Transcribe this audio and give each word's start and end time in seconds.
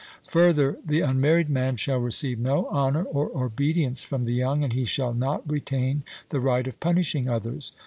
Further, 0.29 0.79
the 0.83 1.01
unmarried 1.01 1.47
man 1.47 1.77
shall 1.77 1.99
receive 1.99 2.39
no 2.39 2.65
honour 2.69 3.03
or 3.03 3.29
obedience 3.43 4.03
from 4.03 4.23
the 4.23 4.33
young, 4.33 4.63
and 4.63 4.73
he 4.73 4.83
shall 4.83 5.13
not 5.13 5.47
retain 5.47 6.01
the 6.29 6.39
right 6.39 6.65
of 6.65 6.79
punishing 6.79 7.29
others. 7.29 7.71